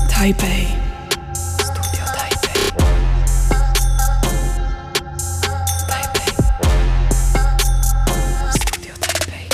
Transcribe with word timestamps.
Taipei. 0.08 0.66
Studio 1.32 2.04
Taipei. 2.16 2.54
Taipei. 5.88 6.34
Studio 8.50 8.94
Taipei. 9.00 9.48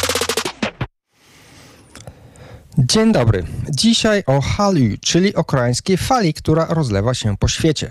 Dzień 2.79 3.13
dobry. 3.13 3.45
Dzisiaj 3.71 4.23
o 4.27 4.41
Hallyu, 4.41 4.97
czyli 5.01 5.35
o 5.35 5.45
koreańskiej 5.45 5.97
fali, 5.97 6.35
która 6.35 6.67
rozlewa 6.69 7.15
się 7.15 7.37
po 7.37 7.49
świecie. 7.49 7.91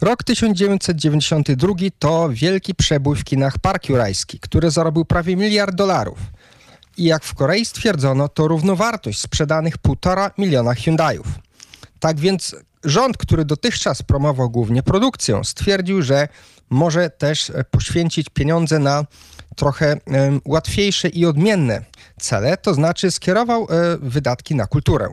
Rok 0.00 0.24
1992 0.24 1.74
to 1.98 2.28
wielki 2.32 2.74
przebój 2.74 3.16
w 3.16 3.24
kinach 3.24 3.58
Park 3.58 3.88
Jurajski, 3.88 4.40
który 4.40 4.70
zarobił 4.70 5.04
prawie 5.04 5.36
miliard 5.36 5.74
dolarów. 5.74 6.18
I 6.96 7.04
jak 7.04 7.24
w 7.24 7.34
Korei 7.34 7.64
stwierdzono, 7.64 8.28
to 8.28 8.48
równowartość 8.48 9.20
sprzedanych 9.20 9.78
półtora 9.78 10.30
miliona 10.38 10.74
Hyundaiów. 10.74 11.26
Tak 12.00 12.20
więc 12.20 12.56
rząd, 12.84 13.16
który 13.16 13.44
dotychczas 13.44 14.02
promował 14.02 14.50
głównie 14.50 14.82
produkcję, 14.82 15.40
stwierdził, 15.44 16.02
że 16.02 16.28
może 16.70 17.10
też 17.10 17.50
e, 17.50 17.64
poświęcić 17.64 18.28
pieniądze 18.28 18.78
na 18.78 19.04
trochę 19.56 19.96
em, 20.06 20.40
łatwiejsze 20.44 21.08
i 21.08 21.26
odmienne 21.26 21.84
cele, 22.20 22.56
to 22.56 22.74
znaczy 22.74 23.10
skierował 23.10 23.62
e, 23.70 23.96
wydatki 23.98 24.54
na 24.54 24.66
kulturę. 24.66 25.08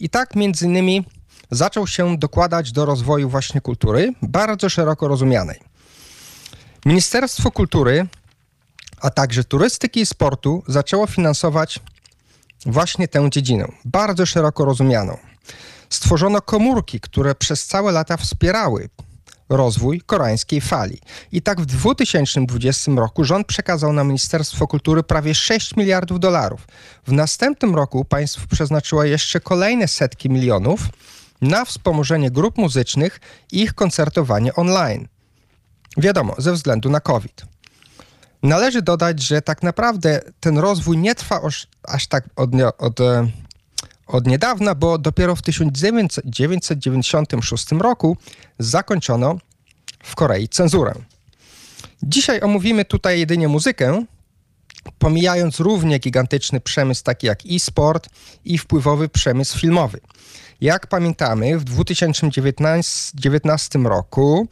I 0.00 0.08
tak 0.08 0.36
między 0.36 0.66
innymi 0.66 1.04
zaczął 1.50 1.86
się 1.86 2.18
dokładać 2.18 2.72
do 2.72 2.84
rozwoju 2.84 3.28
właśnie 3.28 3.60
kultury, 3.60 4.12
bardzo 4.22 4.68
szeroko 4.68 5.08
rozumianej. 5.08 5.60
Ministerstwo 6.86 7.50
Kultury, 7.50 8.06
a 9.00 9.10
także 9.10 9.44
turystyki 9.44 10.00
i 10.00 10.06
sportu 10.06 10.62
zaczęło 10.68 11.06
finansować 11.06 11.80
właśnie 12.66 13.08
tę 13.08 13.30
dziedzinę, 13.30 13.68
bardzo 13.84 14.26
szeroko 14.26 14.64
rozumianą. 14.64 15.18
Stworzono 15.90 16.40
komórki, 16.42 17.00
które 17.00 17.34
przez 17.34 17.66
całe 17.66 17.92
lata 17.92 18.16
wspierały 18.16 18.88
rozwój 19.48 20.00
koreańskiej 20.00 20.60
fali. 20.60 20.98
I 21.32 21.42
tak 21.42 21.60
w 21.60 21.66
2020 21.66 22.92
roku 22.92 23.24
rząd 23.24 23.46
przekazał 23.46 23.92
na 23.92 24.04
Ministerstwo 24.04 24.66
Kultury 24.66 25.02
prawie 25.02 25.34
6 25.34 25.76
miliardów 25.76 26.20
dolarów. 26.20 26.66
W 27.06 27.12
następnym 27.12 27.74
roku 27.74 28.04
państwo 28.04 28.42
przeznaczyło 28.50 29.04
jeszcze 29.04 29.40
kolejne 29.40 29.88
setki 29.88 30.30
milionów 30.30 30.80
na 31.40 31.64
wspomożenie 31.64 32.30
grup 32.30 32.58
muzycznych 32.58 33.20
i 33.52 33.62
ich 33.62 33.74
koncertowanie 33.74 34.54
online. 34.54 35.08
Wiadomo, 35.96 36.34
ze 36.38 36.52
względu 36.52 36.90
na 36.90 37.00
COVID. 37.00 37.46
Należy 38.42 38.82
dodać, 38.82 39.22
że 39.22 39.42
tak 39.42 39.62
naprawdę 39.62 40.20
ten 40.40 40.58
rozwój 40.58 40.98
nie 40.98 41.14
trwa 41.14 41.40
aż, 41.82 42.06
tak 42.06 42.24
od, 42.36 42.50
od, 42.78 43.00
e, 43.00 43.28
od 44.06 44.26
niedawna, 44.26 44.74
bo 44.74 44.98
dopiero 44.98 45.36
w 45.36 45.42
1996 45.42 47.72
roku 47.72 48.16
zakończono 48.58 49.38
w 50.02 50.14
Korei 50.14 50.48
cenzurę. 50.48 50.94
Dzisiaj 52.02 52.40
omówimy 52.40 52.84
tutaj 52.84 53.20
jedynie 53.20 53.48
muzykę, 53.48 54.04
pomijając 54.98 55.60
równie 55.60 55.98
gigantyczny 55.98 56.60
przemysł 56.60 57.02
taki 57.02 57.26
jak 57.26 57.38
e-sport 57.50 58.08
i 58.44 58.58
wpływowy 58.58 59.08
przemysł 59.08 59.58
filmowy. 59.58 60.00
Jak 60.60 60.86
pamiętamy, 60.86 61.58
w 61.58 61.64
2019 61.64 63.78
roku, 63.78 64.48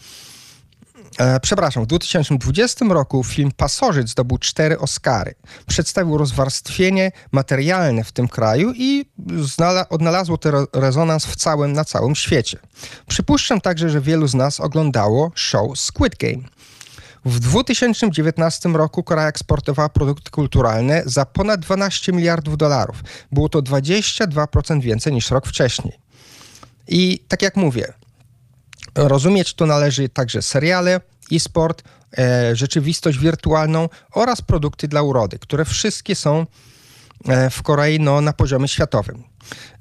e, 1.19 1.41
przepraszam, 1.41 1.85
w 1.85 1.87
2020 1.87 2.85
roku 2.85 3.25
film 3.25 3.51
Pasożyt 3.57 4.09
zdobył 4.09 4.39
cztery 4.39 4.79
Oscary. 4.79 5.35
Przedstawił 5.67 6.19
rozwarstwienie 6.19 7.13
materialne 7.33 8.05
w 8.05 8.13
tym 8.13 8.29
kraju 8.29 8.73
i 8.77 9.05
odnalazło 9.91 10.39
to 10.39 10.49
re- 10.49 10.67
rezonans 10.73 11.27
w 11.27 11.37
całym, 11.37 11.73
na 11.73 11.85
całym 11.85 12.15
świecie. 12.15 12.59
Przypuszczam 13.09 13.61
także, 13.61 13.91
że 13.91 14.01
wielu 14.01 14.27
z 14.27 14.35
nas 14.35 14.61
oglądało 14.61 15.33
show 15.35 15.79
Squid 15.79 16.17
Game. 16.17 16.43
W 17.27 17.41
2019 17.41 18.69
roku 18.69 19.03
Korea 19.03 19.29
eksportowała 19.29 19.89
produkty 19.89 20.31
kulturalne 20.31 21.03
za 21.07 21.25
ponad 21.25 21.61
12 21.61 22.13
miliardów 22.13 22.57
dolarów. 22.57 23.03
Było 23.33 23.49
to 23.49 23.63
22% 23.63 24.81
więcej 24.81 25.13
niż 25.13 25.31
rok 25.31 25.47
wcześniej. 25.47 25.99
I 26.89 27.25
tak 27.29 27.43
jak 27.43 27.57
mówię, 27.57 27.93
rozumieć 28.95 29.55
tu 29.55 29.67
należy 29.67 30.09
także 30.09 30.43
seriale, 30.43 31.01
e-sport, 31.33 31.83
e, 32.19 32.57
rzeczywistość 32.57 33.19
wirtualną 33.19 33.89
oraz 34.13 34.43
produkty 34.43 34.89
dla 34.89 35.03
urody, 35.03 35.39
które 35.39 35.65
wszystkie 35.65 36.15
są 36.15 36.47
e, 37.29 37.51
w 37.51 37.63
Korei 37.63 38.01
no, 38.01 38.21
na 38.21 38.33
poziomie 38.33 38.69
światowym. 38.69 39.23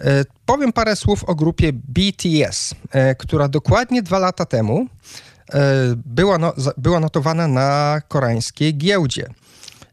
E, 0.01 0.25
Powiem 0.45 0.73
parę 0.73 0.95
słów 0.95 1.23
o 1.23 1.35
grupie 1.35 1.73
BTS, 1.73 2.75
e, 2.91 3.15
która 3.15 3.47
dokładnie 3.47 4.01
dwa 4.01 4.19
lata 4.19 4.45
temu 4.45 4.87
była, 5.95 6.37
no, 6.37 6.53
była 6.77 6.99
notowana 6.99 7.47
na 7.47 8.01
koreańskiej 8.07 8.77
giełdzie 8.77 9.29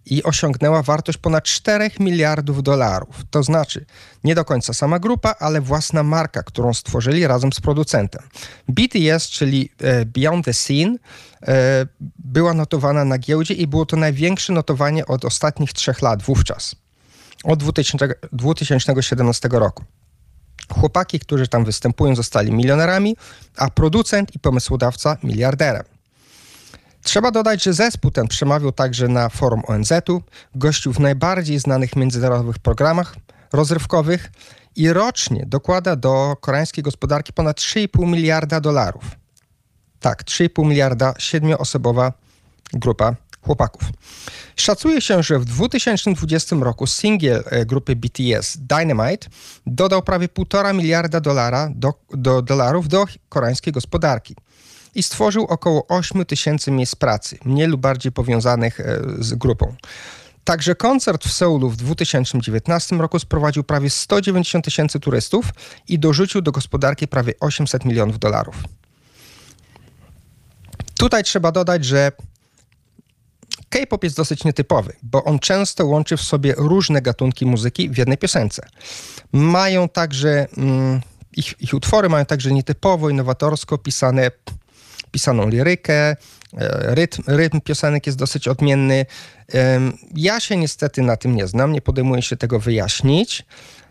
i 0.06 0.22
osiągnęła 0.22 0.82
wartość 0.82 1.18
ponad 1.18 1.44
4 1.44 1.90
miliardów 2.00 2.62
dolarów. 2.62 3.22
To 3.30 3.42
znaczy 3.42 3.84
nie 4.24 4.34
do 4.34 4.44
końca 4.44 4.72
sama 4.72 4.98
grupa, 4.98 5.34
ale 5.38 5.60
własna 5.60 6.02
marka, 6.02 6.42
którą 6.42 6.74
stworzyli 6.74 7.26
razem 7.26 7.52
z 7.52 7.60
producentem. 7.60 8.22
BTS, 8.68 9.28
czyli 9.28 9.70
e, 9.80 10.04
Beyond 10.04 10.44
the 10.44 10.54
Scene, 10.54 10.96
e, 11.42 11.86
była 12.18 12.54
notowana 12.54 13.04
na 13.04 13.18
giełdzie 13.18 13.54
i 13.54 13.66
było 13.66 13.86
to 13.86 13.96
największe 13.96 14.52
notowanie 14.52 15.06
od 15.06 15.24
ostatnich 15.24 15.72
trzech 15.72 16.02
lat 16.02 16.22
wówczas, 16.22 16.74
od 17.44 17.58
2000, 17.58 18.08
2017 18.32 19.48
roku. 19.52 19.84
Chłopaki, 20.72 21.18
którzy 21.20 21.48
tam 21.48 21.64
występują, 21.64 22.14
zostali 22.16 22.52
milionerami, 22.52 23.16
a 23.56 23.70
producent 23.70 24.34
i 24.34 24.38
pomysłodawca 24.38 25.16
miliarderem. 25.22 25.84
Trzeba 27.02 27.30
dodać, 27.30 27.62
że 27.62 27.72
zespół 27.72 28.10
ten 28.10 28.28
przemawiał 28.28 28.72
także 28.72 29.08
na 29.08 29.28
forum 29.28 29.62
ONZ-u, 29.66 30.22
gościł 30.54 30.92
w 30.92 31.00
najbardziej 31.00 31.58
znanych 31.58 31.96
międzynarodowych 31.96 32.58
programach 32.58 33.16
rozrywkowych 33.52 34.30
i 34.76 34.92
rocznie 34.92 35.44
dokłada 35.46 35.96
do 35.96 36.36
koreańskiej 36.40 36.84
gospodarki 36.84 37.32
ponad 37.32 37.60
3,5 37.60 38.06
miliarda 38.06 38.60
dolarów. 38.60 39.04
Tak, 40.00 40.24
3,5 40.24 40.66
miliarda, 40.66 41.14
siedmioosobowa 41.18 42.12
grupa 42.72 43.14
chłopaków. 43.42 43.82
Szacuje 44.56 45.00
się, 45.00 45.22
że 45.22 45.38
w 45.38 45.44
2020 45.44 46.56
roku 46.56 46.86
singiel 46.86 47.44
e, 47.46 47.66
grupy 47.66 47.96
BTS 47.96 48.58
Dynamite 48.58 49.28
dodał 49.66 50.02
prawie 50.02 50.28
1,5 50.28 50.74
miliarda 50.74 51.20
dolara 51.20 51.68
do, 51.74 51.94
do 52.10 52.42
dolarów 52.42 52.88
do 52.88 53.04
koreańskiej 53.28 53.72
gospodarki 53.72 54.36
i 54.94 55.02
stworzył 55.02 55.44
około 55.44 55.86
8 55.86 56.24
tysięcy 56.24 56.70
miejsc 56.70 56.94
pracy, 56.94 57.38
mniej 57.44 57.68
lub 57.68 57.80
bardziej 57.80 58.12
powiązanych 58.12 58.80
e, 58.80 59.00
z 59.18 59.34
grupą. 59.34 59.74
Także 60.44 60.74
koncert 60.74 61.24
w 61.24 61.32
Seulu 61.32 61.70
w 61.70 61.76
2019 61.76 62.96
roku 62.96 63.18
sprowadził 63.18 63.64
prawie 63.64 63.90
190 63.90 64.64
tysięcy 64.64 65.00
turystów 65.00 65.46
i 65.88 65.98
dorzucił 65.98 66.42
do 66.42 66.52
gospodarki 66.52 67.08
prawie 67.08 67.32
800 67.40 67.84
milionów 67.84 68.18
dolarów. 68.18 68.56
Tutaj 70.98 71.24
trzeba 71.24 71.52
dodać, 71.52 71.84
że 71.84 72.12
K-pop 73.72 74.04
jest 74.04 74.16
dosyć 74.16 74.44
nietypowy, 74.44 74.92
bo 75.02 75.24
on 75.24 75.38
często 75.38 75.86
łączy 75.86 76.16
w 76.16 76.22
sobie 76.22 76.54
różne 76.56 77.02
gatunki 77.02 77.46
muzyki 77.46 77.90
w 77.90 77.98
jednej 77.98 78.18
piosence. 78.18 78.66
Mają 79.32 79.88
także, 79.88 80.46
mm, 80.56 81.00
ich, 81.36 81.54
ich 81.60 81.74
utwory 81.74 82.08
mają 82.08 82.24
także 82.24 82.52
nietypowo, 82.52 83.10
innowatorsko 83.10 83.78
pisane, 83.78 84.30
pisaną 85.10 85.48
lirykę, 85.48 85.94
e, 85.94 86.16
rytm, 86.94 87.22
rytm 87.26 87.60
piosenek 87.60 88.06
jest 88.06 88.18
dosyć 88.18 88.48
odmienny. 88.48 89.06
Ja 90.16 90.40
się 90.40 90.56
niestety 90.56 91.02
na 91.02 91.16
tym 91.16 91.36
nie 91.36 91.46
znam, 91.46 91.72
nie 91.72 91.80
podejmuję 91.80 92.22
się 92.22 92.36
tego 92.36 92.60
wyjaśnić. 92.60 93.44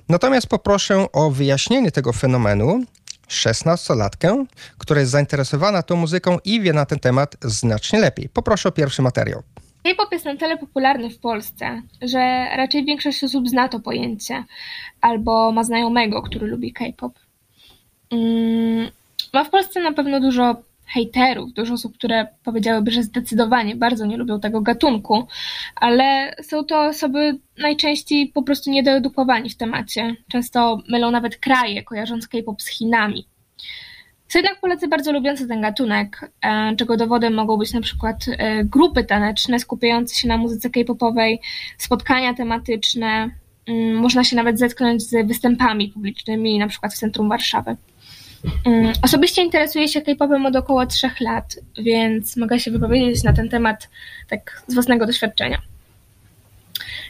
Natomiast 0.09 0.47
poproszę 0.47 1.05
o 1.11 1.31
wyjaśnienie 1.31 1.91
tego 1.91 2.13
fenomenu 2.13 2.83
16-latkę, 3.29 4.45
która 4.77 4.99
jest 4.99 5.11
zainteresowana 5.11 5.83
tą 5.83 5.95
muzyką 5.95 6.37
i 6.43 6.61
wie 6.61 6.73
na 6.73 6.85
ten 6.85 6.99
temat 6.99 7.37
znacznie 7.41 7.99
lepiej. 7.99 8.29
Poproszę 8.29 8.69
o 8.69 8.71
pierwszy 8.71 9.01
materiał. 9.01 9.43
K-pop 9.83 10.11
jest 10.11 10.25
na 10.25 10.35
tyle 10.35 10.57
popularny 10.57 11.09
w 11.09 11.19
Polsce, 11.19 11.81
że 12.01 12.47
raczej 12.55 12.85
większość 12.85 13.23
osób 13.23 13.49
zna 13.49 13.67
to 13.67 13.79
pojęcie 13.79 14.43
albo 15.01 15.51
ma 15.51 15.63
znajomego, 15.63 16.21
który 16.21 16.47
lubi 16.47 16.73
K-pop. 16.73 17.13
Mm, 18.11 18.91
Ma 19.33 19.43
w 19.43 19.49
Polsce 19.49 19.81
na 19.81 19.91
pewno 19.91 20.19
dużo 20.19 20.55
hejterów, 20.85 21.53
dużo 21.53 21.73
osób, 21.73 21.97
które 21.97 22.27
powiedziałyby, 22.43 22.91
że 22.91 23.03
zdecydowanie 23.03 23.75
bardzo 23.75 24.05
nie 24.05 24.17
lubią 24.17 24.39
tego 24.39 24.61
gatunku, 24.61 25.27
ale 25.75 26.35
są 26.43 26.63
to 26.63 26.85
osoby 26.85 27.39
najczęściej 27.57 28.27
po 28.27 28.43
prostu 28.43 28.71
niedoedukowani 28.71 29.49
w 29.49 29.57
temacie. 29.57 30.15
Często 30.31 30.81
mylą 30.89 31.11
nawet 31.11 31.37
kraje, 31.37 31.83
kojarząc 31.83 32.27
K-pop 32.27 32.61
z 32.61 32.67
Chinami. 32.67 33.25
Są 34.31 34.39
jednak 34.39 34.59
Polacy 34.59 34.87
bardzo 34.87 35.11
lubiący 35.11 35.47
ten 35.47 35.61
gatunek, 35.61 36.31
e, 36.41 36.75
czego 36.75 36.97
dowodem 36.97 37.33
mogą 37.33 37.57
być 37.57 37.73
na 37.73 37.81
przykład 37.81 38.25
e, 38.37 38.63
grupy 38.63 39.03
taneczne 39.03 39.59
skupiające 39.59 40.15
się 40.15 40.27
na 40.27 40.37
muzyce 40.37 40.69
k-popowej, 40.69 41.41
spotkania 41.77 42.33
tematyczne. 42.33 43.29
Mm, 43.67 43.95
można 43.95 44.23
się 44.23 44.35
nawet 44.35 44.59
zetknąć 44.59 45.03
z 45.03 45.27
występami 45.27 45.89
publicznymi, 45.89 46.59
na 46.59 46.67
przykład 46.67 46.93
w 46.93 46.97
centrum 46.97 47.29
Warszawy. 47.29 47.75
Mm, 48.65 48.93
osobiście 49.03 49.41
interesuję 49.43 49.87
się 49.87 50.01
K-popem 50.01 50.45
od 50.45 50.55
około 50.55 50.85
trzech 50.85 51.21
lat, 51.21 51.55
więc 51.77 52.37
mogę 52.37 52.59
się 52.59 52.71
wypowiedzieć 52.71 53.23
na 53.23 53.33
ten 53.33 53.49
temat 53.49 53.89
tak 54.29 54.63
z 54.67 54.73
własnego 54.73 55.05
doświadczenia. 55.05 55.61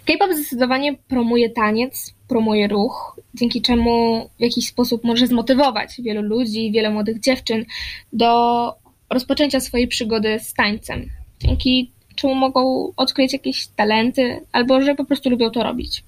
K-pop 0.05 0.33
zdecydowanie 0.33 0.93
promuje 1.07 1.49
taniec, 1.49 2.13
promuje 2.31 2.67
ruch, 2.67 3.19
dzięki 3.33 3.61
czemu 3.61 4.25
w 4.37 4.41
jakiś 4.41 4.67
sposób 4.67 5.03
może 5.03 5.27
zmotywować 5.27 6.01
wielu 6.01 6.21
ludzi, 6.21 6.71
wiele 6.71 6.89
młodych 6.89 7.19
dziewczyn 7.19 7.65
do 8.13 8.73
rozpoczęcia 9.09 9.59
swojej 9.59 9.87
przygody 9.87 10.39
z 10.39 10.53
tańcem, 10.53 11.09
dzięki 11.39 11.91
czemu 12.15 12.35
mogą 12.35 12.93
odkryć 12.97 13.33
jakieś 13.33 13.67
talenty 13.67 14.39
albo 14.51 14.81
że 14.81 14.95
po 14.95 15.05
prostu 15.05 15.29
lubią 15.29 15.49
to 15.49 15.63
robić. 15.63 16.03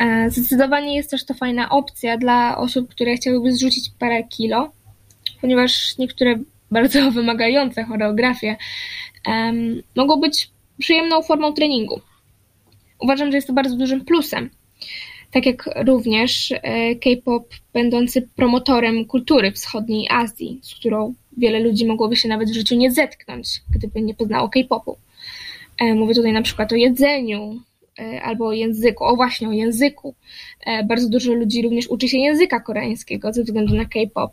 E, 0.00 0.30
zdecydowanie 0.30 0.96
jest 0.96 1.10
też 1.10 1.24
to 1.24 1.34
fajna 1.34 1.70
opcja 1.70 2.18
dla 2.18 2.58
osób, 2.58 2.88
które 2.88 3.14
chciałyby 3.14 3.52
zrzucić 3.52 3.90
parę 3.98 4.24
kilo, 4.24 4.72
ponieważ 5.40 5.98
niektóre 5.98 6.34
bardzo 6.70 7.10
wymagające 7.20 7.84
choreografie 7.84 8.56
um, 9.26 9.82
mogą 9.96 10.20
być 10.20 10.50
przyjemną 10.78 11.22
formą 11.22 11.52
treningu. 11.52 12.00
Uważam, 13.00 13.30
że 13.30 13.36
jest 13.36 13.46
to 13.46 13.52
bardzo 13.52 13.76
dużym 13.76 14.04
plusem. 14.04 14.50
Tak 15.30 15.46
jak 15.46 15.70
również 15.86 16.52
e, 16.52 16.94
K-pop 16.94 17.54
będący 17.72 18.28
promotorem 18.36 19.04
kultury 19.04 19.52
wschodniej 19.52 20.08
Azji, 20.10 20.60
z 20.62 20.74
którą 20.74 21.14
wiele 21.36 21.60
ludzi 21.60 21.86
mogłoby 21.86 22.16
się 22.16 22.28
nawet 22.28 22.50
w 22.50 22.54
życiu 22.54 22.76
nie 22.76 22.90
zetknąć, 22.90 23.48
gdyby 23.70 24.02
nie 24.02 24.14
poznało 24.14 24.48
K-popu. 24.48 24.96
E, 25.78 25.94
mówię 25.94 26.14
tutaj 26.14 26.32
na 26.32 26.42
przykład 26.42 26.72
o 26.72 26.76
jedzeniu, 26.76 27.60
E, 27.98 28.22
albo 28.22 28.46
o 28.46 28.52
języku, 28.52 29.04
o 29.04 29.16
właśnie 29.16 29.48
o 29.48 29.52
języku. 29.52 30.14
Bardzo 30.84 31.08
dużo 31.08 31.32
ludzi 31.32 31.62
również 31.62 31.86
uczy 31.88 32.08
się 32.08 32.18
języka 32.18 32.60
koreańskiego 32.60 33.32
ze 33.32 33.42
względu 33.42 33.76
na 33.76 33.84
K-pop. 33.84 34.32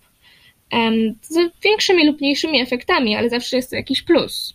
Z 1.21 1.63
większymi 1.63 2.07
lub 2.07 2.21
mniejszymi 2.21 2.61
efektami, 2.61 3.15
ale 3.15 3.29
zawsze 3.29 3.55
jest 3.55 3.69
to 3.69 3.75
jakiś 3.75 4.01
plus. 4.01 4.53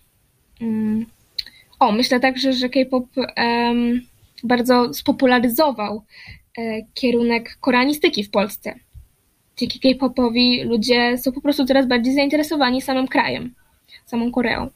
Mm. 0.61 1.07
O, 1.79 1.93
myślę 1.93 2.21
także, 2.21 2.53
że 2.53 2.69
K-pop 2.69 3.05
um, 3.17 4.07
bardzo 4.45 4.95
spopularyzował 4.95 6.03
e, 6.59 6.83
kierunek 6.95 7.57
koreanistyki 7.61 8.25
w 8.25 8.31
Polsce. 8.31 8.75
Dzięki 9.57 9.81
K-popowi 9.81 10.63
ludzie 10.65 11.19
są 11.19 11.33
po 11.33 11.41
prostu 11.41 11.65
teraz 11.65 11.87
bardziej 11.87 12.15
zainteresowani 12.15 12.83
samym 12.83 13.09
krajem, 13.09 13.55
samą 14.07 14.33
Koreą. 14.33 14.71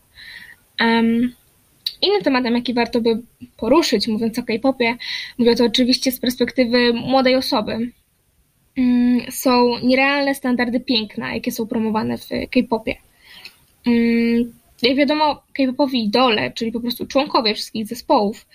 Um, 0.81 1.33
Innym 2.03 2.23
tematem, 2.23 2.55
jaki 2.55 2.75
warto 2.75 3.01
by 3.01 3.23
poruszyć, 3.57 4.09
mówiąc 4.09 4.39
o 4.39 4.43
K-popie, 4.43 4.97
mówię 5.39 5.57
to 5.57 5.65
oczywiście 5.65 6.13
z 6.13 6.21
perspektywy 6.21 6.93
młodej 6.93 7.37
osoby, 7.37 7.91
mm, 8.77 9.21
są 9.31 9.79
nierealne 9.79 10.35
standardy 10.35 10.81
piękna, 10.81 11.35
jakie 11.35 11.53
są 11.53 11.67
promowane 11.67 12.19
w 12.19 12.29
K-popie. 12.29 12.97
Mm, 13.87 14.53
jak 14.83 14.97
wiadomo, 14.97 15.43
K-popowi 15.53 16.05
idole, 16.05 16.53
czyli 16.53 16.73
po 16.73 16.81
prostu 16.81 17.07
członkowie 17.07 17.55
wszystkich 17.55 17.87
zespołów, 17.87 18.47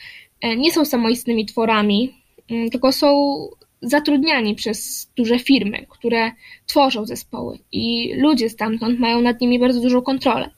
nie 0.44 0.71
są 0.71 0.86
samoistnymi 0.86 1.45
tworami, 1.45 2.13
mm, 2.50 2.69
tylko 2.69 2.91
są 2.91 3.38
zatrudniani 3.81 4.56
przez 4.56 5.09
duże 5.18 5.39
firmy, 5.39 5.86
które 5.89 6.31
tworzą 6.65 7.06
zespoły 7.06 7.59
i 7.71 8.13
ludzie 8.18 8.50
stamtąd 8.50 9.00
mają 9.00 9.21
nad 9.21 9.41
nimi 9.41 9.59
bardzo 9.59 9.81
dużą 9.81 10.01
kontrolę 10.01 10.50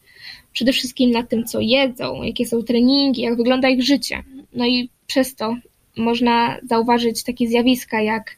przede 0.54 0.74
wszystkim 0.74 1.12
nad 1.12 1.30
tym, 1.30 1.46
co 1.46 1.60
jedzą, 1.60 2.24
jakie 2.24 2.46
są 2.46 2.64
treningi, 2.64 3.22
jak 3.22 3.38
wygląda 3.38 3.70
ich 3.70 3.84
życie. 3.84 4.24
No 4.54 4.66
i 4.66 4.90
przez 5.08 5.36
to 5.36 5.56
można 5.98 6.58
zauważyć 6.64 7.24
takie 7.24 7.48
zjawiska 7.48 8.02
jak 8.02 8.38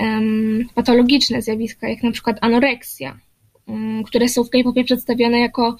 um, 0.00 0.68
patologiczne 0.74 1.42
zjawiska, 1.42 1.88
jak 1.88 2.02
na 2.02 2.12
przykład 2.12 2.38
anoreksja, 2.40 3.18
um, 3.66 4.02
które 4.04 4.28
są 4.28 4.44
w 4.44 4.50
K-popie 4.50 4.84
przedstawione 4.84 5.40
jako 5.40 5.76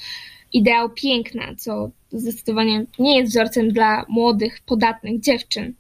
ideał 0.53 0.91
piękna, 0.91 1.55
co 1.59 1.91
zdecydowanie 2.13 2.85
nie 2.99 3.19
jest 3.19 3.31
wzorcem 3.31 3.73
dla 3.73 4.05
młodych, 4.09 4.61
podatnych 4.67 5.21
dziewczyn. 5.21 5.75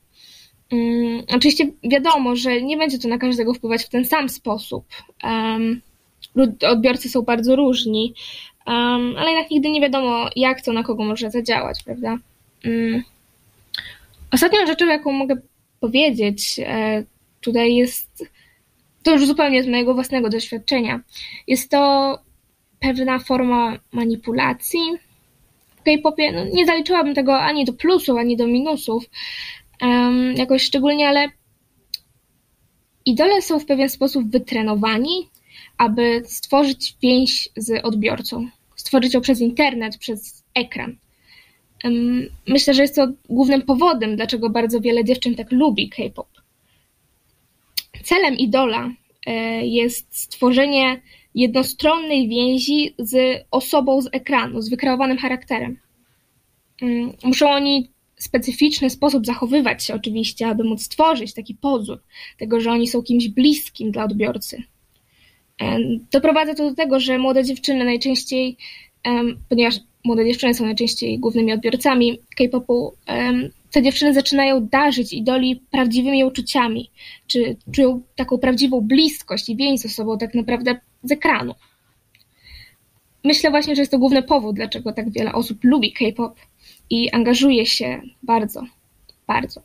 Um, 0.72 1.22
oczywiście 1.34 1.70
wiadomo, 1.82 2.36
że 2.36 2.62
nie 2.62 2.76
będzie 2.76 2.98
to 2.98 3.08
na 3.08 3.18
każdego 3.18 3.54
wpływać 3.54 3.84
w 3.84 3.88
ten 3.88 4.04
sam 4.04 4.28
sposób. 4.28 4.84
Um, 5.24 5.80
odbiorcy 6.62 7.08
są 7.08 7.22
bardzo 7.22 7.56
różni, 7.56 8.14
Um, 8.66 9.16
ale 9.18 9.30
jednak 9.30 9.50
nigdy 9.50 9.70
nie 9.70 9.80
wiadomo, 9.80 10.30
jak 10.36 10.60
to 10.62 10.72
na 10.72 10.82
kogo 10.82 11.04
może 11.04 11.30
zadziałać, 11.30 11.82
prawda? 11.82 12.18
Um, 12.64 13.02
ostatnią 14.30 14.66
rzeczą, 14.66 14.86
jaką 14.86 15.12
mogę 15.12 15.36
powiedzieć, 15.80 16.60
e, 16.64 17.04
tutaj 17.40 17.74
jest, 17.74 18.24
to 19.02 19.12
już 19.12 19.26
zupełnie 19.26 19.62
z 19.62 19.66
mojego 19.66 19.94
własnego 19.94 20.28
doświadczenia, 20.28 21.00
jest 21.46 21.70
to 21.70 22.18
pewna 22.80 23.18
forma 23.18 23.78
manipulacji 23.92 24.80
K-popie. 25.84 26.32
No, 26.32 26.44
nie 26.44 26.66
zaliczyłabym 26.66 27.14
tego 27.14 27.40
ani 27.40 27.64
do 27.64 27.72
plusów, 27.72 28.18
ani 28.18 28.36
do 28.36 28.46
minusów, 28.46 29.04
um, 29.82 30.34
jakoś 30.36 30.62
szczególnie, 30.62 31.08
ale 31.08 31.28
idole 33.06 33.42
są 33.42 33.58
w 33.58 33.66
pewien 33.66 33.88
sposób 33.88 34.30
wytrenowani, 34.30 35.28
aby 35.78 36.22
stworzyć 36.24 36.96
więź 37.02 37.48
z 37.56 37.84
odbiorcą 37.84 38.48
stworzyć 38.80 39.14
ją 39.14 39.20
przez 39.20 39.40
internet, 39.40 39.98
przez 39.98 40.44
ekran. 40.54 40.96
Myślę, 42.48 42.74
że 42.74 42.82
jest 42.82 42.96
to 42.96 43.08
głównym 43.28 43.62
powodem, 43.62 44.16
dlaczego 44.16 44.50
bardzo 44.50 44.80
wiele 44.80 45.04
dziewczyn 45.04 45.34
tak 45.34 45.52
lubi 45.52 45.88
K-pop. 45.88 46.28
Celem 48.02 48.34
idola 48.34 48.90
e, 49.26 49.66
jest 49.66 50.16
stworzenie 50.16 51.00
jednostronnej 51.34 52.28
więzi 52.28 52.94
z 52.98 53.42
osobą 53.50 54.02
z 54.02 54.08
ekranu, 54.12 54.62
z 54.62 54.70
wykreowanym 54.70 55.18
charakterem. 55.18 55.78
Muszą 57.24 57.50
oni 57.50 57.90
w 58.16 58.22
specyficzny 58.22 58.90
sposób 58.90 59.26
zachowywać 59.26 59.84
się 59.84 59.94
oczywiście, 59.94 60.46
aby 60.46 60.64
móc 60.64 60.82
stworzyć 60.82 61.34
taki 61.34 61.54
pozór 61.54 62.02
tego, 62.38 62.60
że 62.60 62.70
oni 62.70 62.88
są 62.88 63.02
kimś 63.02 63.28
bliskim 63.28 63.90
dla 63.90 64.04
odbiorcy. 64.04 64.62
Doprowadza 66.12 66.54
to 66.54 66.70
do 66.70 66.74
tego, 66.74 67.00
że 67.00 67.18
młode 67.18 67.44
dziewczyny 67.44 67.84
najczęściej, 67.84 68.56
ponieważ 69.48 69.74
młode 70.04 70.26
dziewczyny 70.26 70.54
są 70.54 70.64
najczęściej 70.64 71.18
głównymi 71.18 71.52
odbiorcami 71.52 72.18
K-popu, 72.36 72.92
te 73.70 73.82
dziewczyny 73.82 74.14
zaczynają 74.14 74.66
darzyć 74.66 75.12
idoli 75.12 75.62
prawdziwymi 75.70 76.24
uczuciami, 76.24 76.90
czy 77.26 77.56
czują 77.72 78.02
taką 78.16 78.38
prawdziwą 78.38 78.80
bliskość 78.80 79.48
i 79.48 79.56
więź 79.56 79.80
z 79.80 79.86
osobą 79.86 80.18
tak 80.18 80.34
naprawdę 80.34 80.80
z 81.02 81.12
ekranu. 81.12 81.54
Myślę 83.24 83.50
właśnie, 83.50 83.76
że 83.76 83.82
jest 83.82 83.92
to 83.92 83.98
główny 83.98 84.22
powód, 84.22 84.56
dlaczego 84.56 84.92
tak 84.92 85.10
wiele 85.10 85.32
osób 85.32 85.64
lubi 85.64 85.92
K-pop 85.92 86.38
i 86.90 87.10
angażuje 87.10 87.66
się 87.66 88.00
bardzo, 88.22 88.64
bardzo. 89.26 89.62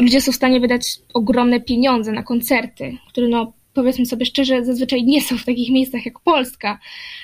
ludzie 0.00 0.20
są 0.20 0.32
w 0.32 0.36
stanie 0.36 0.60
wydać 0.60 0.98
ogromne 1.14 1.60
pieniądze 1.60 2.12
na 2.12 2.22
koncerty, 2.22 2.96
które 3.08 3.28
no, 3.28 3.52
powiedzmy 3.74 4.06
sobie 4.06 4.26
szczerze, 4.26 4.64
zazwyczaj 4.64 5.04
nie 5.04 5.22
są 5.22 5.38
w 5.38 5.44
takich 5.44 5.70
miejscach 5.70 6.06
jak 6.06 6.20
Polska, 6.20 6.78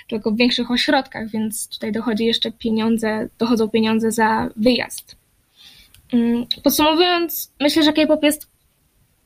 tylko 0.09 0.31
w 0.31 0.37
większych 0.37 0.71
ośrodkach, 0.71 1.31
więc 1.31 1.69
tutaj 1.69 1.93
dochodzi 1.93 2.25
jeszcze 2.25 2.53
pieniądze, 2.53 3.29
dochodzą 3.39 3.69
pieniądze 3.69 4.13
za 4.13 4.51
wyjazd. 4.57 5.17
Mm, 6.13 6.47
podsumowując, 6.63 7.53
myślę, 7.61 7.83
że 7.83 7.93
K-pop 7.93 8.23
jest 8.23 8.54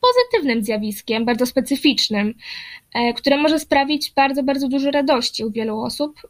pozytywnym 0.01 0.63
zjawiskiem, 0.63 1.25
bardzo 1.25 1.45
specyficznym, 1.45 2.33
e, 2.93 3.13
które 3.13 3.37
może 3.37 3.59
sprawić 3.59 4.11
bardzo, 4.15 4.43
bardzo 4.43 4.67
dużo 4.67 4.91
radości 4.91 5.45
u 5.45 5.51
wielu 5.51 5.79
osób. 5.81 6.21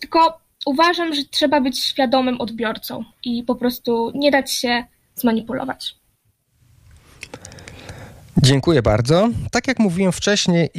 Tylko 0.00 0.40
uważam, 0.66 1.14
że 1.14 1.24
trzeba 1.24 1.60
być 1.60 1.78
świadomym 1.78 2.40
odbiorcą 2.40 3.04
i 3.24 3.42
po 3.42 3.54
prostu 3.54 4.12
nie 4.14 4.30
dać 4.30 4.52
się 4.52 4.84
zmanipulować. 5.14 5.94
Dziękuję 8.42 8.82
bardzo. 8.82 9.28
Tak 9.50 9.68
jak 9.68 9.78
mówiłem 9.78 10.12
wcześniej, 10.12 10.70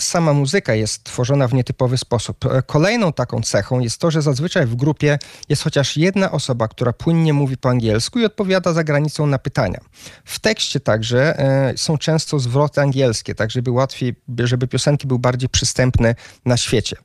sama 0.00 0.32
muzyka 0.32 0.74
jest 0.74 1.04
tworzona 1.04 1.48
w 1.48 1.54
nietypowy 1.54 1.98
sposób. 1.98 2.44
E, 2.44 2.62
kolejną 2.62 3.12
taką 3.12 3.42
cechą 3.42 3.80
jest 3.80 3.98
to, 3.98 4.10
że 4.10 4.22
zazwyczaj 4.22 4.66
w 4.66 4.74
grupie 4.74 5.18
jest 5.48 5.62
chociaż 5.62 5.96
jedna 5.96 6.30
osoba, 6.30 6.68
która 6.68 6.92
płynnie 6.92 7.32
mówi 7.32 7.56
po 7.56 7.68
angielsku 7.68 8.18
i 8.18 8.24
odpowiada 8.24 8.72
za 8.72 8.84
granicą 8.84 9.26
na 9.26 9.38
pytania. 9.38 9.80
W 10.24 10.38
tekście 10.38 10.80
także 10.80 11.38
e, 11.38 11.72
są 11.76 11.98
często 11.98 12.38
zwroty 12.38 12.80
angielskie, 12.80 13.34
tak 13.34 13.50
żeby 13.50 13.70
łatwiej, 13.70 14.14
żeby 14.38 14.68
piosenki 14.68 15.06
były 15.06 15.20
bardziej 15.20 15.48
przystępne 15.48 16.14
na 16.44 16.56
świecie. 16.56 16.96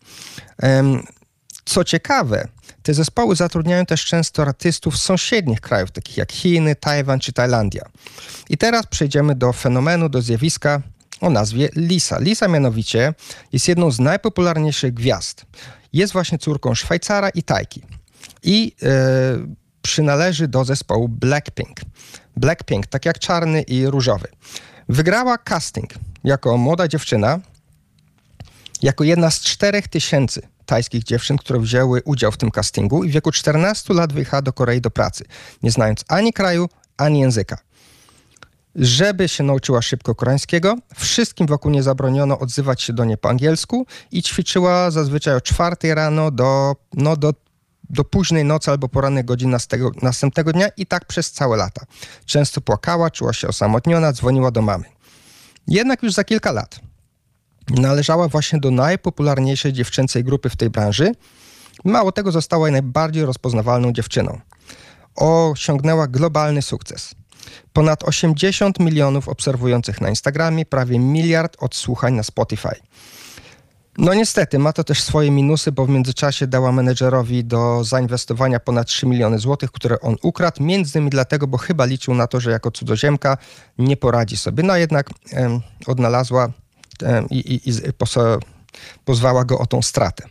Co 1.67 1.83
ciekawe, 1.83 2.47
te 2.83 2.93
zespoły 2.93 3.35
zatrudniają 3.35 3.85
też 3.85 4.05
często 4.05 4.41
artystów 4.41 4.97
z 4.97 5.01
sąsiednich 5.01 5.61
krajów, 5.61 5.91
takich 5.91 6.17
jak 6.17 6.31
Chiny, 6.31 6.75
Tajwan 6.75 7.19
czy 7.19 7.33
Tajlandia. 7.33 7.81
I 8.49 8.57
teraz 8.57 8.85
przejdziemy 8.85 9.35
do 9.35 9.53
fenomenu, 9.53 10.09
do 10.09 10.21
zjawiska 10.21 10.81
o 11.21 11.29
nazwie 11.29 11.69
Lisa. 11.75 12.19
Lisa 12.19 12.47
mianowicie 12.47 13.13
jest 13.53 13.67
jedną 13.67 13.91
z 13.91 13.99
najpopularniejszych 13.99 14.93
gwiazd. 14.93 15.45
Jest 15.93 16.13
właśnie 16.13 16.37
córką 16.37 16.75
Szwajcara 16.75 17.29
i 17.29 17.43
Tajki. 17.43 17.81
I 18.43 18.75
e, 18.83 18.87
przynależy 19.81 20.47
do 20.47 20.65
zespołu 20.65 21.09
Blackpink. 21.09 21.79
Blackpink, 22.37 22.87
tak 22.87 23.05
jak 23.05 23.19
czarny 23.19 23.61
i 23.61 23.85
różowy. 23.85 24.27
Wygrała 24.89 25.37
casting 25.37 25.93
jako 26.23 26.57
młoda 26.57 26.87
dziewczyna, 26.87 27.39
jako 28.81 29.03
jedna 29.03 29.31
z 29.31 29.41
czterech 29.41 29.87
tysięcy 29.87 30.41
tajskich 30.67 31.03
dziewczyn, 31.03 31.37
które 31.37 31.59
wzięły 31.59 32.01
udział 32.05 32.31
w 32.31 32.37
tym 32.37 32.51
castingu 32.51 33.03
i 33.03 33.09
w 33.09 33.11
wieku 33.11 33.31
14 33.31 33.93
lat 33.93 34.13
wyjechała 34.13 34.41
do 34.41 34.53
Korei 34.53 34.81
do 34.81 34.91
pracy, 34.91 35.25
nie 35.63 35.71
znając 35.71 36.05
ani 36.07 36.33
kraju, 36.33 36.69
ani 36.97 37.19
języka. 37.19 37.57
Żeby 38.75 39.27
się 39.27 39.43
nauczyła 39.43 39.81
szybko 39.81 40.15
koreańskiego, 40.15 40.75
wszystkim 40.95 41.47
wokół 41.47 41.71
nie 41.71 41.83
zabroniono 41.83 42.39
odzywać 42.39 42.81
się 42.81 42.93
do 42.93 43.05
niej 43.05 43.17
po 43.17 43.29
angielsku 43.29 43.85
i 44.11 44.23
ćwiczyła 44.23 44.91
zazwyczaj 44.91 45.35
o 45.35 45.41
czwartej 45.41 45.95
rano 45.95 46.31
do, 46.31 46.75
no, 46.93 47.17
do, 47.17 47.33
do 47.89 48.03
późnej 48.03 48.45
nocy 48.45 48.71
albo 48.71 48.89
porannych 48.89 49.25
godzin 49.25 49.55
następnego 50.01 50.53
dnia 50.53 50.67
i 50.77 50.85
tak 50.85 51.05
przez 51.05 51.31
całe 51.31 51.57
lata. 51.57 51.85
Często 52.25 52.61
płakała, 52.61 53.11
czuła 53.11 53.33
się 53.33 53.47
osamotniona, 53.47 54.13
dzwoniła 54.13 54.51
do 54.51 54.61
mamy. 54.61 54.85
Jednak 55.67 56.03
już 56.03 56.13
za 56.13 56.23
kilka 56.23 56.51
lat 56.51 56.86
należała 57.69 58.27
właśnie 58.27 58.59
do 58.59 58.71
najpopularniejszej 58.71 59.73
dziewczęcej 59.73 60.23
grupy 60.23 60.49
w 60.49 60.55
tej 60.55 60.69
branży. 60.69 61.11
Mało 61.85 62.11
tego, 62.11 62.31
została 62.31 62.71
najbardziej 62.71 63.25
rozpoznawalną 63.25 63.91
dziewczyną. 63.91 64.39
Osiągnęła 65.15 66.07
globalny 66.07 66.61
sukces. 66.61 67.15
Ponad 67.73 68.03
80 68.03 68.79
milionów 68.79 69.29
obserwujących 69.29 70.01
na 70.01 70.09
Instagramie, 70.09 70.65
prawie 70.65 70.99
miliard 70.99 71.57
odsłuchań 71.59 72.13
na 72.13 72.23
Spotify. 72.23 72.75
No 73.97 74.13
niestety, 74.13 74.59
ma 74.59 74.73
to 74.73 74.83
też 74.83 75.03
swoje 75.03 75.31
minusy, 75.31 75.71
bo 75.71 75.85
w 75.85 75.89
międzyczasie 75.89 76.47
dała 76.47 76.71
menedżerowi 76.71 77.45
do 77.45 77.83
zainwestowania 77.83 78.59
ponad 78.59 78.87
3 78.87 79.05
miliony 79.05 79.39
złotych, 79.39 79.71
które 79.71 79.99
on 79.99 80.15
ukradł, 80.21 80.63
między 80.63 80.99
innymi 80.99 81.09
dlatego, 81.09 81.47
bo 81.47 81.57
chyba 81.57 81.85
liczył 81.85 82.13
na 82.13 82.27
to, 82.27 82.39
że 82.39 82.51
jako 82.51 82.71
cudzoziemka 82.71 83.37
nie 83.77 83.97
poradzi 83.97 84.37
sobie. 84.37 84.63
No 84.63 84.77
jednak 84.77 85.09
em, 85.31 85.61
odnalazła 85.87 86.49
i, 87.29 87.37
i, 87.37 87.69
i 87.69 87.73
pozwała 89.05 89.45
go 89.45 89.59
o 89.59 89.65
tą 89.65 89.81
stratę. 89.81 90.23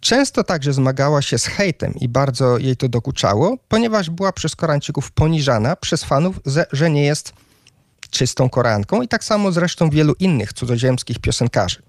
Często 0.00 0.44
także 0.44 0.72
zmagała 0.72 1.22
się 1.22 1.38
z 1.38 1.46
hejtem 1.46 1.94
i 1.94 2.08
bardzo 2.08 2.58
jej 2.58 2.76
to 2.76 2.88
dokuczało, 2.88 3.56
ponieważ 3.68 4.10
była 4.10 4.32
przez 4.32 4.56
Koreańczyków 4.56 5.10
poniżana 5.10 5.76
przez 5.76 6.04
fanów, 6.04 6.40
że 6.72 6.90
nie 6.90 7.04
jest 7.04 7.32
czystą 8.10 8.50
Koreanką 8.50 9.02
i 9.02 9.08
tak 9.08 9.24
samo 9.24 9.52
zresztą 9.52 9.90
wielu 9.90 10.14
innych 10.18 10.52
cudzoziemskich 10.52 11.18
piosenkarzy. 11.18 11.82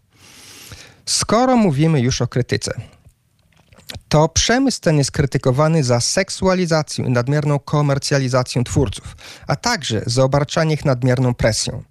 Skoro 1.05 1.57
mówimy 1.57 2.01
już 2.01 2.21
o 2.21 2.27
krytyce, 2.27 2.81
to 4.09 4.29
przemysł 4.29 4.81
ten 4.81 4.97
jest 4.97 5.11
krytykowany 5.11 5.83
za 5.83 6.01
seksualizację 6.01 7.05
i 7.05 7.09
nadmierną 7.09 7.59
komercjalizację 7.59 8.63
twórców, 8.63 9.15
a 9.47 9.55
także 9.55 10.01
za 10.05 10.23
obarczanie 10.23 10.73
ich 10.73 10.85
nadmierną 10.85 11.33
presją. 11.33 11.83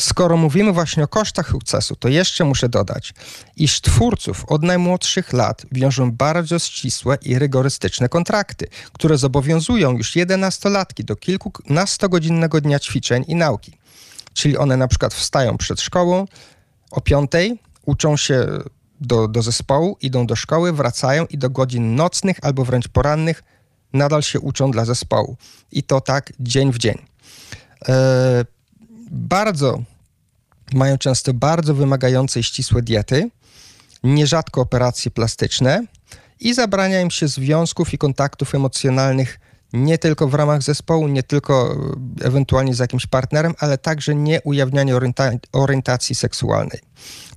Skoro 0.00 0.36
mówimy 0.36 0.72
właśnie 0.72 1.04
o 1.04 1.08
kosztach 1.08 1.48
sukcesu, 1.50 1.96
to 1.96 2.08
jeszcze 2.08 2.44
muszę 2.44 2.68
dodać, 2.68 3.14
iż 3.56 3.80
twórców 3.80 4.44
od 4.48 4.62
najmłodszych 4.62 5.32
lat 5.32 5.66
wiążą 5.72 6.12
bardzo 6.12 6.58
ścisłe 6.58 7.18
i 7.22 7.38
rygorystyczne 7.38 8.08
kontrakty, 8.08 8.66
które 8.92 9.18
zobowiązują 9.18 9.92
już 9.92 10.16
jedenastolatki 10.16 11.04
do 11.04 11.16
kilkunastogodzinnego 11.16 12.60
dnia 12.60 12.78
ćwiczeń 12.78 13.24
i 13.28 13.34
nauki. 13.34 13.78
Czyli 14.34 14.56
one 14.56 14.76
na 14.76 14.88
przykład 14.88 15.14
wstają 15.14 15.58
przed 15.58 15.80
szkołą 15.80 16.26
o 16.90 17.00
piątej, 17.00 17.58
uczą 17.86 18.16
się 18.16 18.46
do, 19.00 19.28
do 19.28 19.42
zespołu, 19.42 19.96
idą 20.00 20.26
do 20.26 20.36
szkoły, 20.36 20.72
wracają 20.72 21.26
i 21.26 21.38
do 21.38 21.50
godzin 21.50 21.94
nocnych 21.94 22.36
albo 22.42 22.64
wręcz 22.64 22.88
porannych 22.88 23.42
nadal 23.92 24.22
się 24.22 24.40
uczą 24.40 24.70
dla 24.70 24.84
zespołu. 24.84 25.36
I 25.72 25.82
to 25.82 26.00
tak 26.00 26.32
dzień 26.40 26.72
w 26.72 26.78
dzień. 26.78 26.98
E, 27.88 28.57
bardzo, 29.10 29.82
mają 30.72 30.98
często 30.98 31.34
bardzo 31.34 31.74
wymagające 31.74 32.40
i 32.40 32.42
ścisłe 32.42 32.82
diety, 32.82 33.30
nierzadko 34.04 34.60
operacje 34.60 35.10
plastyczne 35.10 35.84
i 36.40 36.54
zabrania 36.54 37.00
im 37.00 37.10
się 37.10 37.28
związków 37.28 37.94
i 37.94 37.98
kontaktów 37.98 38.54
emocjonalnych 38.54 39.40
nie 39.72 39.98
tylko 39.98 40.28
w 40.28 40.34
ramach 40.34 40.62
zespołu, 40.62 41.08
nie 41.08 41.22
tylko 41.22 41.76
e, 42.22 42.26
ewentualnie 42.26 42.74
z 42.74 42.78
jakimś 42.78 43.06
partnerem, 43.06 43.54
ale 43.58 43.78
także 43.78 44.14
nie 44.14 44.42
ujawnianie 44.42 44.94
orienta- 44.94 45.38
orientacji 45.52 46.14
seksualnej. 46.14 46.80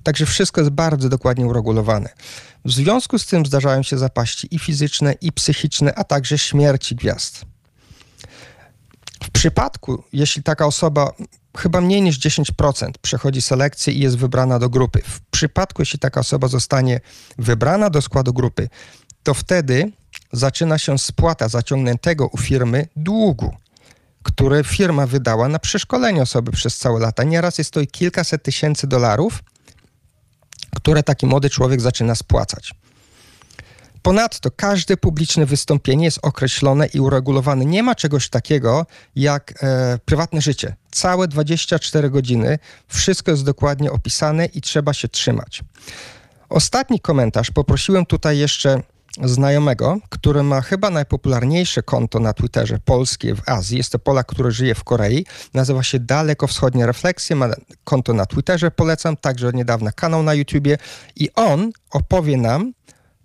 Także 0.02 0.26
wszystko 0.26 0.60
jest 0.60 0.70
bardzo 0.70 1.08
dokładnie 1.08 1.46
uregulowane. 1.46 2.08
W 2.64 2.72
związku 2.72 3.18
z 3.18 3.26
tym 3.26 3.46
zdarzają 3.46 3.82
się 3.82 3.98
zapaści 3.98 4.54
i 4.54 4.58
fizyczne, 4.58 5.12
i 5.20 5.32
psychiczne, 5.32 5.94
a 5.94 6.04
także 6.04 6.38
śmierci 6.38 6.96
gwiazd. 6.96 7.44
W 9.24 9.30
przypadku, 9.30 10.02
jeśli 10.12 10.42
taka 10.42 10.66
osoba 10.66 11.12
chyba 11.56 11.80
mniej 11.80 12.02
niż 12.02 12.18
10% 12.18 12.90
przechodzi 13.02 13.42
selekcję 13.42 13.92
i 13.92 14.00
jest 14.00 14.16
wybrana 14.16 14.58
do 14.58 14.68
grupy. 14.70 15.02
W 15.04 15.20
przypadku, 15.20 15.82
jeśli 15.82 15.98
taka 15.98 16.20
osoba 16.20 16.48
zostanie 16.48 17.00
wybrana 17.38 17.90
do 17.90 18.02
składu 18.02 18.32
grupy, 18.32 18.68
to 19.22 19.34
wtedy 19.34 19.92
zaczyna 20.32 20.78
się 20.78 20.98
spłata 20.98 21.48
zaciągniętego 21.48 22.26
u 22.26 22.38
firmy 22.38 22.88
długu, 22.96 23.56
który 24.22 24.64
firma 24.64 25.06
wydała 25.06 25.48
na 25.48 25.58
przeszkolenie 25.58 26.22
osoby 26.22 26.52
przez 26.52 26.76
całe 26.76 27.00
lata. 27.00 27.22
Nieraz 27.22 27.58
jest 27.58 27.70
to 27.70 27.80
i 27.80 27.86
kilkaset 27.86 28.42
tysięcy 28.42 28.86
dolarów, 28.86 29.42
które 30.76 31.02
taki 31.02 31.26
młody 31.26 31.50
człowiek 31.50 31.80
zaczyna 31.80 32.14
spłacać. 32.14 32.74
Ponadto 34.02 34.50
każde 34.50 34.96
publiczne 34.96 35.46
wystąpienie 35.46 36.04
jest 36.04 36.18
określone 36.22 36.86
i 36.86 37.00
uregulowane. 37.00 37.64
Nie 37.64 37.82
ma 37.82 37.94
czegoś 37.94 38.28
takiego 38.28 38.86
jak 39.16 39.54
e, 39.62 39.98
prywatne 40.04 40.40
życie. 40.40 40.76
Całe 40.90 41.28
24 41.28 42.10
godziny 42.10 42.58
wszystko 42.88 43.30
jest 43.30 43.44
dokładnie 43.44 43.92
opisane 43.92 44.46
i 44.46 44.60
trzeba 44.60 44.92
się 44.92 45.08
trzymać. 45.08 45.62
Ostatni 46.48 47.00
komentarz 47.00 47.50
poprosiłem 47.50 48.06
tutaj 48.06 48.38
jeszcze 48.38 48.82
znajomego, 49.22 49.98
który 50.08 50.42
ma 50.42 50.60
chyba 50.60 50.90
najpopularniejsze 50.90 51.82
konto 51.82 52.20
na 52.20 52.32
Twitterze 52.32 52.78
polskie 52.84 53.34
w 53.34 53.48
Azji. 53.48 53.78
Jest 53.78 53.92
to 53.92 53.98
Polak, 53.98 54.26
który 54.26 54.50
żyje 54.50 54.74
w 54.74 54.84
Korei. 54.84 55.26
Nazywa 55.54 55.82
się 55.82 55.98
Daleko 55.98 56.46
Wschodnie 56.46 56.86
Refleksje. 56.86 57.36
Ma 57.36 57.48
konto 57.84 58.14
na 58.14 58.26
Twitterze, 58.26 58.70
polecam. 58.70 59.16
Także 59.16 59.48
od 59.48 59.54
niedawna 59.54 59.92
kanał 59.92 60.22
na 60.22 60.34
YouTubie. 60.34 60.78
I 61.16 61.28
on 61.34 61.72
opowie 61.90 62.36
nam 62.36 62.72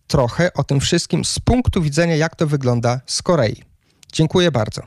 trochę 0.07 0.53
o 0.53 0.63
tym 0.63 0.79
wszystkim 0.79 1.25
z 1.25 1.39
punktu 1.39 1.81
widzenia, 1.81 2.15
jak 2.15 2.35
to 2.35 2.47
wygląda 2.47 3.01
z 3.05 3.21
Korei. 3.21 3.63
Dziękuję 4.13 4.51
bardzo. 4.51 4.81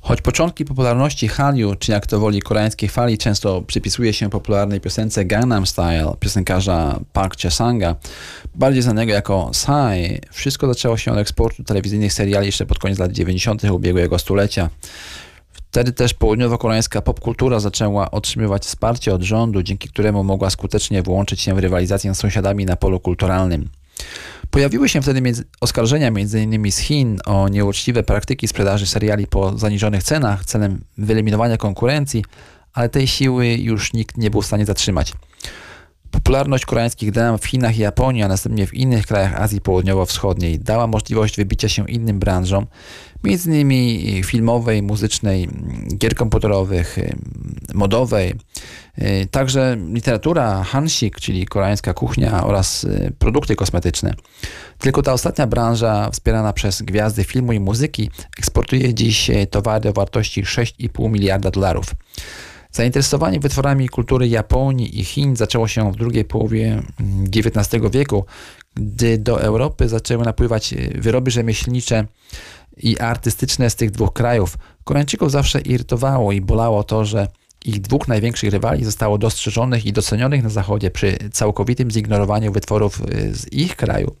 Choć 0.00 0.22
początki 0.22 0.64
popularności 0.64 1.28
Hallyu, 1.28 1.74
czy 1.74 1.92
jak 1.92 2.06
to 2.06 2.20
woli 2.20 2.42
koreańskiej 2.42 2.88
fali, 2.88 3.18
często 3.18 3.62
przypisuje 3.62 4.12
się 4.12 4.30
popularnej 4.30 4.80
piosence 4.80 5.24
Gangnam 5.24 5.66
Style 5.66 6.12
piosenkarza 6.20 7.00
Park 7.12 7.36
Cha-sanga, 7.36 7.94
bardziej 8.54 8.82
znanego 8.82 9.12
jako 9.12 9.50
Psy, 9.52 10.20
wszystko 10.30 10.66
zaczęło 10.66 10.96
się 10.96 11.12
od 11.12 11.18
eksportu 11.18 11.64
telewizyjnych 11.64 12.12
seriali 12.12 12.46
jeszcze 12.46 12.66
pod 12.66 12.78
koniec 12.78 12.98
lat 12.98 13.12
90. 13.12 13.64
ubiegłego 13.64 14.18
stulecia. 14.18 14.70
Wtedy 15.54 15.92
też 15.92 16.14
południowo-koreańska 16.14 17.02
popkultura 17.02 17.60
zaczęła 17.60 18.10
otrzymywać 18.10 18.64
wsparcie 18.64 19.14
od 19.14 19.22
rządu, 19.22 19.62
dzięki 19.62 19.88
któremu 19.88 20.24
mogła 20.24 20.50
skutecznie 20.50 21.02
włączyć 21.02 21.40
się 21.40 21.54
w 21.54 21.58
rywalizację 21.58 22.14
z 22.14 22.18
sąsiadami 22.18 22.66
na 22.66 22.76
polu 22.76 23.00
kulturalnym. 23.00 23.68
Pojawiły 24.50 24.88
się 24.88 25.02
wtedy 25.02 25.20
między, 25.20 25.44
oskarżenia 25.60 26.08
m.in. 26.08 26.72
z 26.72 26.78
Chin 26.78 27.18
o 27.24 27.48
nieuczciwe 27.48 28.02
praktyki 28.02 28.48
sprzedaży 28.48 28.86
seriali 28.86 29.26
po 29.26 29.58
zaniżonych 29.58 30.02
cenach 30.02 30.44
celem 30.44 30.80
wyeliminowania 30.98 31.56
konkurencji, 31.56 32.24
ale 32.72 32.88
tej 32.88 33.06
siły 33.06 33.46
już 33.46 33.92
nikt 33.92 34.16
nie 34.16 34.30
był 34.30 34.42
w 34.42 34.46
stanie 34.46 34.66
zatrzymać. 34.66 35.12
Popularność 36.24 36.66
koreańskich 36.66 37.10
dram 37.10 37.38
w 37.38 37.44
Chinach 37.44 37.76
i 37.76 37.80
Japonii, 37.80 38.22
a 38.22 38.28
następnie 38.28 38.66
w 38.66 38.74
innych 38.74 39.06
krajach 39.06 39.40
Azji 39.40 39.60
Południowo-Wschodniej 39.60 40.58
dała 40.58 40.86
możliwość 40.86 41.36
wybicia 41.36 41.68
się 41.68 41.88
innym 41.88 42.18
branżom, 42.18 42.66
m.in. 43.24 44.22
filmowej, 44.24 44.82
muzycznej, 44.82 45.48
gier 45.98 46.14
komputerowych, 46.14 46.98
modowej. 47.74 48.34
Także 49.30 49.76
literatura 49.92 50.64
hansik, 50.64 51.20
czyli 51.20 51.46
koreańska 51.46 51.94
kuchnia 51.94 52.44
oraz 52.44 52.86
produkty 53.18 53.56
kosmetyczne. 53.56 54.14
Tylko 54.78 55.02
ta 55.02 55.12
ostatnia 55.12 55.46
branża, 55.46 56.10
wspierana 56.10 56.52
przez 56.52 56.82
gwiazdy 56.82 57.24
filmu 57.24 57.52
i 57.52 57.60
muzyki, 57.60 58.10
eksportuje 58.38 58.94
dziś 58.94 59.30
towary 59.50 59.90
o 59.90 59.92
wartości 59.92 60.44
6,5 60.44 61.10
miliarda 61.10 61.50
dolarów. 61.50 61.86
Zainteresowanie 62.74 63.40
wytworami 63.40 63.88
kultury 63.88 64.28
Japonii 64.28 65.00
i 65.00 65.04
Chin 65.04 65.36
zaczęło 65.36 65.68
się 65.68 65.92
w 65.92 65.96
drugiej 65.96 66.24
połowie 66.24 66.82
XIX 67.36 67.82
wieku, 67.90 68.24
gdy 68.74 69.18
do 69.18 69.40
Europy 69.42 69.88
zaczęły 69.88 70.24
napływać 70.24 70.74
wyroby 70.94 71.30
rzemieślnicze 71.30 72.06
i 72.76 72.98
artystyczne 72.98 73.70
z 73.70 73.76
tych 73.76 73.90
dwóch 73.90 74.12
krajów. 74.12 74.56
Koreańczyków 74.84 75.30
zawsze 75.30 75.60
irytowało 75.60 76.32
i 76.32 76.40
bolało 76.40 76.84
to, 76.84 77.04
że 77.04 77.28
ich 77.64 77.80
dwóch 77.80 78.08
największych 78.08 78.50
rywali 78.50 78.84
zostało 78.84 79.18
dostrzeżonych 79.18 79.86
i 79.86 79.92
docenionych 79.92 80.42
na 80.42 80.48
Zachodzie 80.48 80.90
przy 80.90 81.18
całkowitym 81.32 81.90
zignorowaniu 81.90 82.52
wytworów 82.52 83.00
y, 83.00 83.34
z 83.34 83.52
ich 83.52 83.76
kraju. 83.76 84.16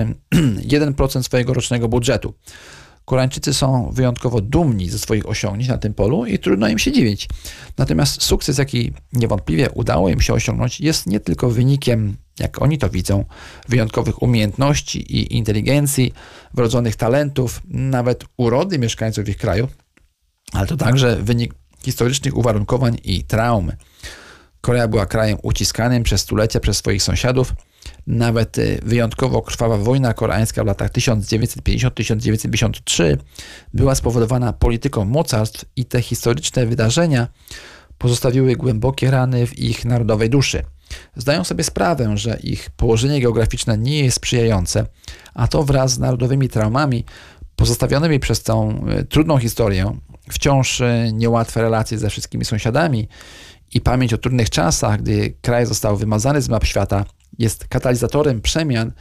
1% 0.69 1.23
swojego 1.29 1.55
rocznego 1.55 1.89
budżetu. 1.89 2.35
Koreańczycy 3.07 3.55
są 3.55 3.91
wyjątkowo 3.93 4.41
dumni 4.41 4.89
ze 4.89 4.99
swoich 4.99 5.29
osiągnięć 5.29 5.69
na 5.69 5.79
tym 5.79 5.95
polu 5.95 6.27
i 6.27 6.39
trudno 6.39 6.69
im 6.69 6.79
się 6.79 6.93
dziwić. 6.93 7.29
Natomiast 7.79 8.23
sukces, 8.23 8.59
jaki 8.59 8.93
niewątpliwie 9.13 9.71
udało 9.71 10.09
im 10.09 10.21
się 10.21 10.35
osiągnąć, 10.35 10.81
jest 10.81 11.07
nie 11.07 11.21
tylko 11.21 11.51
wynikiem, 11.51 12.17
jak 12.39 12.63
oni 12.63 12.79
to 12.79 12.91
widzą, 12.91 13.25
wyjątkowych 13.69 14.23
umiejętności 14.23 14.99
i 15.17 15.37
inteligencji, 15.37 16.13
wrodzonych 16.55 16.97
talentów, 16.97 17.63
nawet 17.69 18.25
urody 18.37 18.79
mieszkańców 18.79 19.29
ich 19.29 19.37
kraju, 19.37 19.69
ale 20.53 20.67
to 20.67 20.77
także 20.77 21.17
wynik 21.23 21.55
historycznych 21.85 22.37
uwarunkowań 22.37 22.99
i 23.05 23.25
traumy. 23.25 23.77
Korea 24.61 24.89
była 24.89 25.07
krajem 25.07 25.39
uciskanym 25.43 26.03
przez 26.03 26.21
stulecia 26.21 26.61
przez 26.61 26.77
swoich 26.77 27.03
sąsiadów. 27.03 27.55
Nawet 28.07 28.59
y, 28.59 28.81
wyjątkowo 28.83 29.43
krwawa 29.43 29.77
wojna 29.77 30.15
koreańska 30.15 30.65
w 30.65 30.67
latach 30.67 30.91
1950-1953 30.91 33.17
była 33.75 33.95
spowodowana 33.95 34.53
polityką 34.53 35.05
mocarstw 35.05 35.65
i 35.77 35.85
te 35.85 36.03
historyczne 36.03 36.67
wydarzenia 36.67 37.29
pozostawiły 37.99 38.57
głębokie 38.57 39.11
rany 39.11 39.47
w 39.47 39.59
ich 39.59 39.85
narodowej 39.85 40.31
duszy. 40.31 40.63
Zdają 41.17 41.45
sobie 41.45 41.65
sprawę, 41.65 42.17
że 42.17 42.39
ich 42.43 42.71
położenie 42.71 43.21
geograficzne 43.21 43.79
nie 43.79 44.05
jest 44.05 44.17
sprzyjające, 44.17 44.87
a 45.35 45.49
to 45.49 45.63
wraz 45.63 45.93
z 45.93 45.99
narodowymi 45.99 46.49
traumami 46.49 47.05
pozostawionymi 47.57 48.21
przez 48.21 48.43
tą 48.43 48.87
y, 49.01 49.05
trudną 49.05 49.39
historię, 49.39 49.97
wciąż 50.31 50.81
y, 50.81 51.11
niełatwe 51.13 51.63
relacje 51.63 51.99
ze 51.99 52.11
wszystkimi 52.11 52.45
sąsiadami 52.45 53.09
i 53.75 53.81
pamięć 53.81 54.15
o 54.15 54.19
trudnych 54.19 54.51
czasach, 54.51 55.03
gdy 55.03 55.35
kraj 55.41 55.67
został 55.67 55.97
wymazany 55.97 56.43
z 56.43 56.49
map 56.49 56.65
świata, 56.65 57.05
jest 57.39 57.69
katalizatorem 57.69 58.41
przemian 58.41 58.93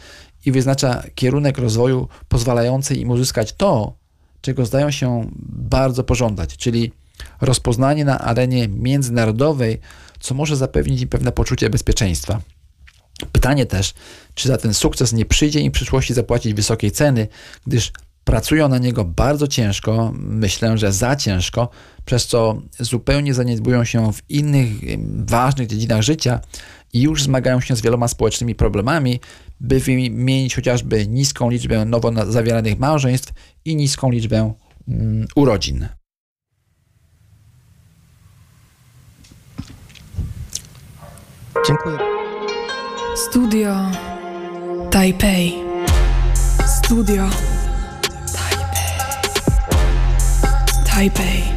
i 0.45 0.51
wyznacza 0.51 1.03
kierunek 1.15 1.57
rozwoju 1.57 2.07
pozwalający 2.27 2.95
im 2.95 3.09
uzyskać 3.09 3.53
to, 3.53 3.97
czego 4.41 4.65
zdają 4.65 4.91
się 4.91 5.29
bardzo 5.49 6.03
pożądać, 6.03 6.57
czyli 6.57 6.91
rozpoznanie 7.41 8.05
na 8.05 8.19
arenie 8.19 8.67
międzynarodowej, 8.67 9.79
co 10.19 10.35
może 10.35 10.55
zapewnić 10.55 11.01
im 11.01 11.09
pewne 11.09 11.31
poczucie 11.31 11.69
bezpieczeństwa. 11.69 12.41
Pytanie 13.31 13.65
też, 13.65 13.93
czy 14.33 14.47
za 14.47 14.57
ten 14.57 14.73
sukces 14.73 15.13
nie 15.13 15.25
przyjdzie 15.25 15.59
im 15.59 15.71
w 15.71 15.75
przyszłości 15.75 16.13
zapłacić 16.13 16.53
wysokiej 16.53 16.91
ceny, 16.91 17.27
gdyż 17.67 17.91
pracują 18.23 18.67
na 18.67 18.77
niego 18.77 19.05
bardzo 19.05 19.47
ciężko, 19.47 20.11
myślę, 20.15 20.77
że 20.77 20.91
za 20.91 21.15
ciężko, 21.15 21.69
przez 22.05 22.27
co 22.27 22.61
zupełnie 22.79 23.33
zaniedbują 23.33 23.85
się 23.85 24.13
w 24.13 24.29
innych 24.29 24.67
ważnych 25.25 25.67
dziedzinach 25.67 26.01
życia 26.01 26.39
już 27.01 27.23
zmagają 27.23 27.61
się 27.61 27.75
z 27.75 27.81
wieloma 27.81 28.07
społecznymi 28.07 28.55
problemami, 28.55 29.19
by 29.59 29.79
wymienić 29.79 30.55
chociażby 30.55 31.07
niską 31.07 31.49
liczbę 31.49 31.85
nowo 31.85 32.31
zawieranych 32.31 32.79
małżeństw 32.79 33.33
i 33.65 33.75
niską 33.75 34.11
liczbę 34.11 34.53
mm, 34.87 35.27
urodzin. 35.35 35.87
Dziękuję. 41.67 41.97
Studio 43.15 43.75
Taipei. 44.91 45.53
Studio 46.65 47.29
Taipei. 48.33 48.95
Taipei. 50.85 51.54